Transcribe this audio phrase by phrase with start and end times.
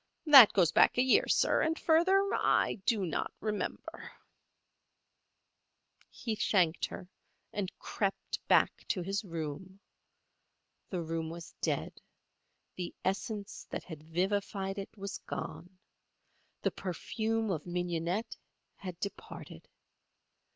[0.25, 4.11] That goes back a year, sir, and further I do not remember."
[6.09, 7.07] He thanked her
[7.53, 9.79] and crept back to his room.
[10.89, 12.01] The room was dead.
[12.77, 15.77] The essence that had vivified it was gone.
[16.63, 18.35] The perfume of mignonette
[18.77, 19.69] had departed.